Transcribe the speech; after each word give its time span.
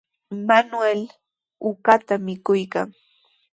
Manuel 0.47 1.01
uqata 1.69 2.13
mikuykan. 2.25 2.87